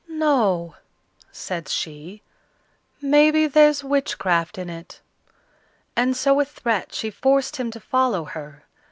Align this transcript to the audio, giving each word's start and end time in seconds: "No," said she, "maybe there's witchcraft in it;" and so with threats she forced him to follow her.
"No," 0.09 0.77
said 1.31 1.67
she, 1.69 2.23
"maybe 3.03 3.45
there's 3.45 3.83
witchcraft 3.83 4.57
in 4.57 4.67
it;" 4.67 4.99
and 5.95 6.17
so 6.17 6.33
with 6.33 6.49
threats 6.49 6.97
she 6.97 7.11
forced 7.11 7.57
him 7.57 7.69
to 7.69 7.79
follow 7.79 8.23
her. 8.23 8.63